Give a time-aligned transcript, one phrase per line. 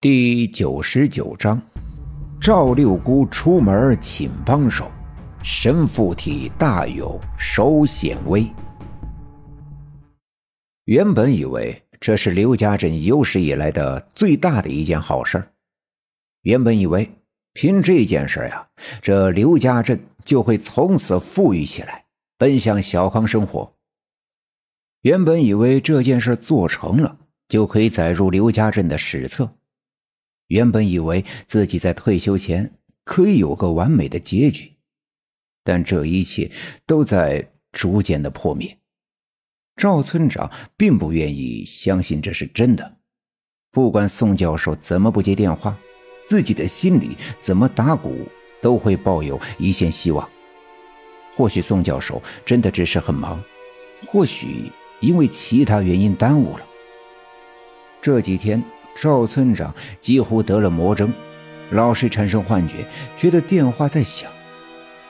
[0.00, 1.60] 第九十九章，
[2.40, 4.88] 赵六姑出门请帮手，
[5.42, 8.48] 神附体大有手显威。
[10.84, 15.44] 原本以为这是刘家镇有史以来的最大的一件好事
[16.42, 17.10] 原本以为
[17.52, 18.68] 凭这件事呀，
[19.02, 22.04] 这刘家镇就会从此富裕起来，
[22.38, 23.74] 奔向小康生活。
[25.00, 27.16] 原本以为这件事做成了，
[27.48, 29.52] 就可以载入刘家镇的史册。
[30.48, 34.72] 原本以为自己在退休前可以有个完美的结局，
[35.62, 36.50] 但这一切
[36.86, 38.76] 都在逐渐的破灭。
[39.76, 42.96] 赵村长并不愿意相信这是真的，
[43.70, 45.78] 不管宋教授怎么不接电话，
[46.26, 48.26] 自己的心里怎么打鼓，
[48.60, 50.28] 都会抱有一线希望。
[51.34, 53.42] 或许宋教授真的只是很忙，
[54.06, 56.66] 或许因为其他原因耽误了。
[58.00, 58.62] 这几天。
[59.00, 61.08] 赵村长几乎得了魔怔，
[61.70, 62.84] 老是产生幻觉，
[63.16, 64.28] 觉得电话在响，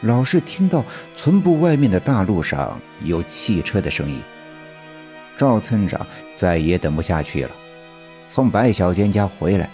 [0.00, 0.82] 老是听到
[1.14, 4.18] 村部外面的大路上有汽车的声音。
[5.36, 7.50] 赵村长再也等不下去了，
[8.26, 9.68] 从白小娟家回来，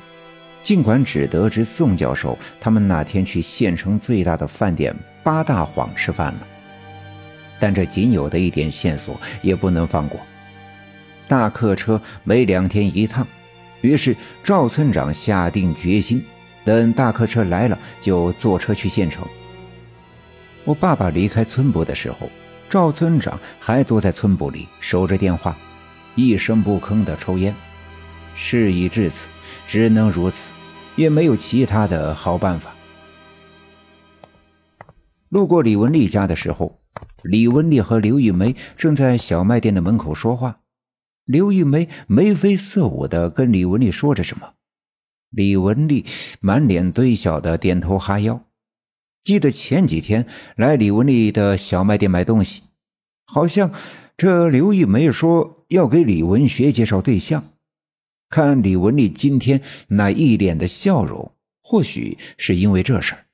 [0.60, 6.40] 尽管只得知宋教授他们那天去县城最大的饭店八大晃吃饭了，
[7.60, 10.18] 但这仅有的一点线索也不能放过。
[11.28, 13.24] 大客车每两天一趟。
[13.80, 16.24] 于是赵村长下定决心，
[16.64, 19.26] 等大客车来了就坐车去县城。
[20.64, 22.30] 我爸爸离开村部的时候，
[22.68, 25.56] 赵村长还坐在村部里守着电话，
[26.14, 27.54] 一声不吭的抽烟。
[28.36, 29.28] 事已至此，
[29.66, 30.52] 只能如此，
[30.96, 32.70] 也没有其他的好办法。
[35.30, 36.78] 路过李文丽家的时候，
[37.22, 40.59] 李文丽和刘玉梅正在小卖店的门口说话。
[41.30, 44.54] 刘玉梅眉飞色舞的跟李文丽说着什么，
[45.30, 46.04] 李文丽
[46.40, 48.44] 满脸堆笑的点头哈腰。
[49.22, 52.62] 记得前几天来李文丽的小卖店买东西，
[53.26, 53.72] 好像
[54.16, 57.52] 这刘玉梅说要给李文学介绍对象。
[58.28, 61.32] 看李文丽今天那一脸的笑容，
[61.62, 63.26] 或许是因为这事儿。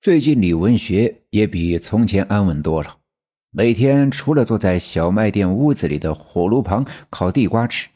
[0.00, 2.98] 最近李文学也比从前安稳多了。
[3.50, 7.88] 每天除了坐在小卖店屋子里的火炉旁烤地瓜吃，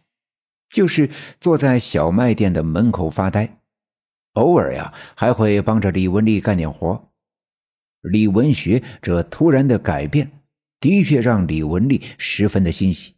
[0.70, 3.58] 就是坐在小卖店的门口发呆。
[4.32, 7.10] 偶尔呀，还会帮着李文丽干点活。
[8.00, 10.40] 李文学这突然的改变，
[10.80, 13.14] 的确让李文丽十分的欣喜。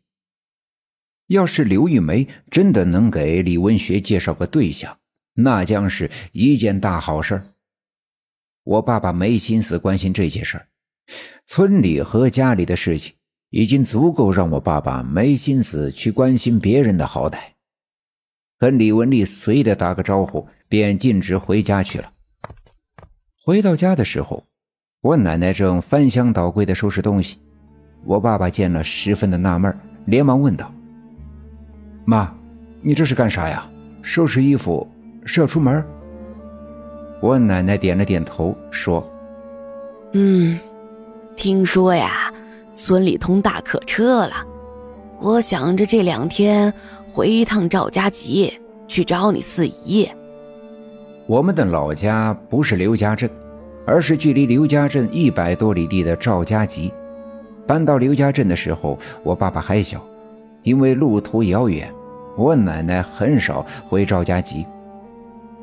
[1.28, 4.98] 要是刘玉梅真的能给李文学介绍个对象，
[5.34, 7.40] 那将是一件大好事。
[8.64, 10.68] 我爸爸没心思关心这些事儿。
[11.46, 13.12] 村里和家里的事情
[13.50, 17.38] 已经足够让我爸爸没心思去关心别人的好歹。
[18.58, 22.10] 跟李文丽随意的打个招呼，便径直回家去了。
[23.44, 24.44] 回到家的时候，
[25.02, 27.38] 我奶奶正翻箱倒柜的收拾东西。
[28.04, 29.76] 我爸爸见了，十分的纳闷，
[30.06, 30.72] 连忙问道
[32.06, 32.34] ：“妈，
[32.80, 33.68] 你这是干啥呀？
[34.02, 34.86] 收拾衣服
[35.24, 35.84] 是要出门？”
[37.20, 39.06] 我奶奶点了点头，说
[40.14, 40.58] ：“嗯。”
[41.36, 42.32] 听说呀，
[42.72, 44.32] 村里通大客车了，
[45.20, 46.72] 我想着这两天
[47.12, 48.52] 回一趟赵家集
[48.86, 50.08] 去找你四姨。
[51.26, 53.28] 我们的老家不是刘家镇，
[53.86, 56.92] 而是距离刘家镇一百多里地的赵家集。
[57.66, 60.00] 搬到刘家镇的时候，我爸爸还小，
[60.62, 61.92] 因为路途遥远，
[62.36, 64.64] 我奶奶很少回赵家集。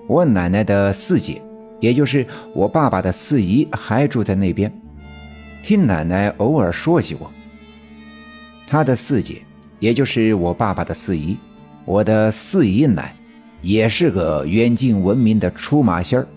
[0.07, 1.41] 我奶奶的四姐，
[1.79, 4.71] 也就是我爸爸的四姨，还住在那边。
[5.63, 7.31] 听奶奶偶尔说起过，
[8.67, 9.41] 他的四姐，
[9.79, 11.37] 也就是我爸爸的四姨，
[11.85, 13.15] 我的四姨奶，
[13.61, 16.27] 也是个远近闻名的出马仙儿，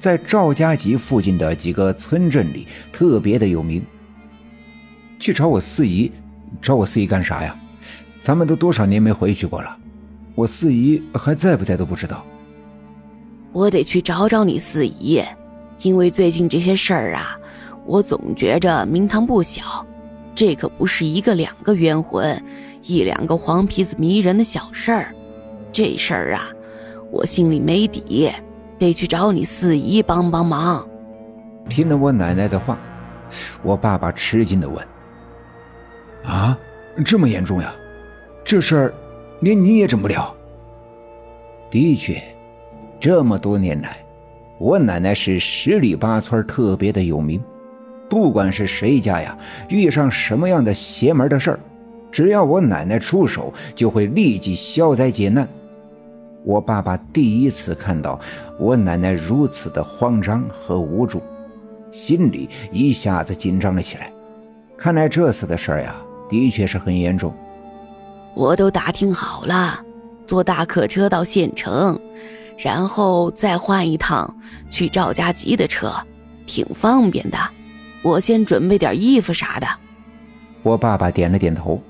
[0.00, 3.82] 在赵家集附近的几个村镇里特别的有名。
[5.20, 6.10] 去找我四姨，
[6.60, 7.56] 找我四姨干啥呀？
[8.20, 9.76] 咱们都多少年没回去过了，
[10.34, 12.24] 我四姨还在不在都不知道。
[13.52, 15.22] 我得去找找你四姨，
[15.82, 17.38] 因为最近这些事儿啊。
[17.86, 19.84] 我总觉着名堂不小，
[20.34, 22.42] 这可不是一个两个冤魂，
[22.82, 25.14] 一两个黄皮子迷人的小事儿。
[25.70, 26.48] 这事儿啊，
[27.10, 28.30] 我心里没底，
[28.78, 30.88] 得去找你四姨帮帮忙。
[31.68, 32.78] 听了我奶奶的话，
[33.62, 34.86] 我爸爸吃惊的问
[36.24, 36.56] ：“啊，
[37.04, 37.74] 这么严重呀？
[38.44, 38.94] 这事儿
[39.40, 40.34] 连你也整不了？”
[41.70, 42.22] 的确，
[43.00, 43.98] 这么多年来，
[44.58, 47.42] 我奶奶是十里八村特别的有名。
[48.14, 49.36] 不管是谁家呀，
[49.68, 51.58] 遇上什么样的邪门的事儿，
[52.12, 55.48] 只要我奶奶出手，就会立即消灾解难。
[56.44, 58.20] 我爸爸第一次看到
[58.56, 61.20] 我奶奶如此的慌张和无助，
[61.90, 64.12] 心里一下子紧张了起来。
[64.78, 65.96] 看来这次的事儿呀，
[66.30, 67.34] 的确是很严重。
[68.36, 69.80] 我都打听好了，
[70.24, 71.98] 坐大客车到县城，
[72.56, 74.32] 然后再换一趟
[74.70, 75.92] 去赵家集的车，
[76.46, 77.36] 挺方便的。
[78.04, 79.66] 我先准备点衣服啥的。
[80.62, 81.82] 我爸爸点了点头。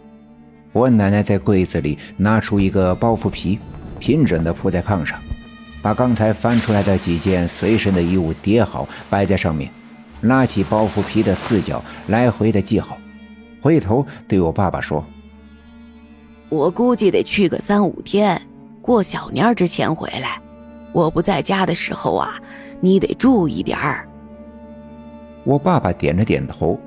[0.72, 3.58] 我奶奶在柜子里拿出一个包袱皮。
[4.00, 5.18] 平整的铺在炕上，
[5.80, 9.70] 把刚才翻出来的几件随身的衣物叠好摆在上面，
[10.22, 12.98] 拉起包袱皮的四角来回的系好，
[13.62, 15.02] 回头对我爸爸说
[16.50, 18.38] ：“我估计得去个三五天，
[18.82, 20.38] 过小年之前回来。
[20.92, 22.34] 我不在家的时候啊，
[22.80, 24.06] 你得注意点儿。”
[25.44, 26.78] 我爸爸点了点头，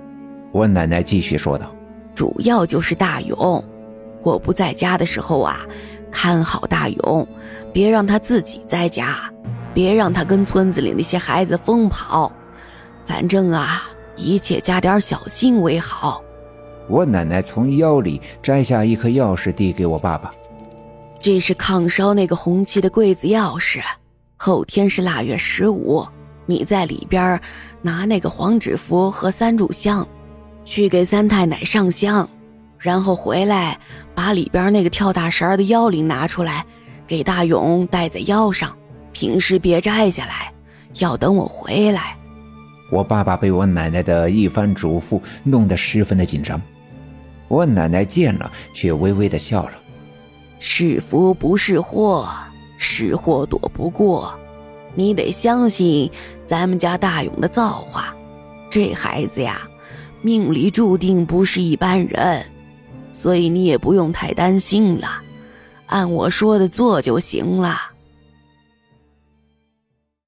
[0.51, 1.73] 我奶奶继续说道
[2.13, 3.63] ：“主要就是大勇，
[4.21, 5.65] 我不在家的时候啊。”
[6.09, 7.27] 看好大勇，
[7.73, 9.31] 别让他自己在家，
[9.73, 12.31] 别让他跟村子里那些孩子疯跑。
[13.05, 13.83] 反正啊，
[14.15, 16.23] 一切加点小心为好。
[16.87, 20.31] 我奶奶从腰里摘下一颗钥匙，递给我爸爸。
[21.19, 23.79] 这是炕烧那个红漆的柜子钥匙。
[24.37, 26.03] 后天是腊月十五，
[26.47, 27.39] 你在里边
[27.83, 30.07] 拿那个黄纸符和三炷香，
[30.65, 32.27] 去给三太奶上香。
[32.79, 33.79] 然后回来，
[34.15, 36.65] 把里边那个跳大绳的妖铃拿出来，
[37.05, 38.75] 给大勇戴在腰上。
[39.11, 40.53] 平时别摘下来，
[40.99, 42.15] 要等我回来。
[42.91, 46.61] 我爸爸被我奶奶的一番嘱咐弄得十分的紧张。
[47.47, 49.71] 我奶奶见了，却微微的笑了。
[50.59, 52.29] 是福不是祸，
[52.77, 54.37] 是祸躲不过。
[54.97, 56.11] 你得相信
[56.43, 58.15] 咱们家大勇的造化。
[58.67, 59.61] 这孩子呀，
[60.23, 62.43] 命里注定不是一般人。
[63.11, 65.07] 所以你也不用太担心了，
[65.85, 67.79] 按我说的做就行了。